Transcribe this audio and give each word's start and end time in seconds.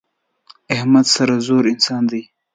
احمد 0.75 1.05
سرزوره 1.13 1.69
انسان 1.73 2.03
دی. 2.11 2.21